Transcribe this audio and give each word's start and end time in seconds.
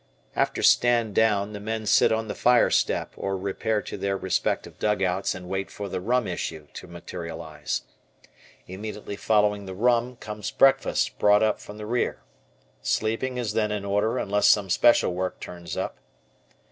After 0.35 0.63
"stand 0.63 1.13
down" 1.13 1.53
the 1.53 1.59
men 1.59 1.85
sit 1.85 2.11
on 2.11 2.27
the 2.27 2.33
fire 2.33 2.71
step 2.71 3.13
or 3.17 3.37
repair 3.37 3.83
to 3.83 3.97
their 3.97 4.17
respective 4.17 4.79
dugouts 4.79 5.35
and 5.35 5.47
wait 5.47 5.69
for 5.69 5.87
the 5.89 6.01
"rum 6.01 6.25
issue" 6.25 6.65
to 6.73 6.87
materialize. 6.87 7.83
Immediately 8.65 9.17
following 9.17 9.67
the 9.67 9.75
rum, 9.75 10.15
comes 10.15 10.49
breakfast, 10.49 11.19
brought 11.19 11.43
up 11.43 11.59
from 11.59 11.77
the 11.77 11.85
rear. 11.85 12.23
Sleeping 12.81 13.37
is 13.37 13.53
then 13.53 13.71
in 13.71 13.85
order 13.85 14.17
unless 14.17 14.47
some 14.47 14.71
special 14.71 15.13
work 15.13 15.39
turns 15.39 15.77
up. 15.77 15.99